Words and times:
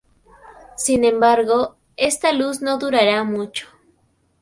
Sin 0.77 1.03
embargo, 1.05 1.75
esta 1.95 2.31
luz 2.33 2.59
no 2.63 2.79
durará 2.79 3.23
mucho. 3.23 3.67